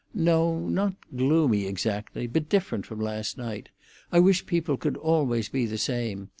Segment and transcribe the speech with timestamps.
[0.15, 2.25] "No, not gloomy exactly.
[2.25, 3.69] But different from last night.
[4.11, 6.29] I wish people could always be the same!